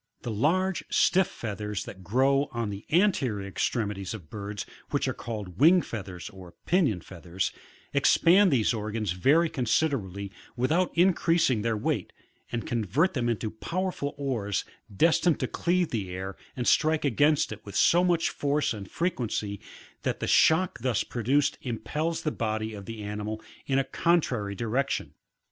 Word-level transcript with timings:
]18. 0.25 0.33
The 0.33 0.39
large 0.41 0.83
stiff" 0.89 1.27
feathers 1.27 1.85
that 1.85 2.03
grow 2.03 2.49
on 2.53 2.71
the 2.71 2.85
anterior 2.91 3.47
extremi 3.51 3.93
ties 3.97 4.15
of 4.15 4.31
birds, 4.31 4.65
which 4.89 5.07
are 5.07 5.13
called 5.13 5.59
uing 5.59 5.83
feathers, 5.85 6.27
or 6.31 6.55
pinion 6.65 7.01
feathers, 7.01 7.51
expand 7.93 8.49
these 8.51 8.73
organs 8.73 9.11
very 9.11 9.47
considerably 9.47 10.31
without 10.57 10.89
increasing 10.97 11.61
their 11.61 11.77
weight, 11.77 12.11
and 12.51 12.65
convert 12.65 13.13
them 13.13 13.29
into 13.29 13.51
powerful 13.51 14.15
oars 14.17 14.65
destined 14.91 15.39
to 15.39 15.47
cleave 15.47 15.89
the 15.89 16.09
air, 16.09 16.35
and 16.57 16.67
strike 16.67 17.05
against 17.05 17.51
it 17.51 17.63
with 17.63 17.75
so 17.75 18.03
much 18.03 18.31
force 18.31 18.73
and 18.73 18.89
frequency, 18.89 19.59
that 20.01 20.19
the 20.19 20.25
shock 20.25 20.79
thus 20.79 21.03
produced 21.03 21.59
impels 21.61 22.23
the 22.23 22.31
body 22.31 22.73
of 22.73 22.85
the 22.87 23.03
animal 23.03 23.39
in 23.67 23.77
a 23.77 23.83
con 23.83 24.19
trary 24.19 24.57
direction. 24.57 25.13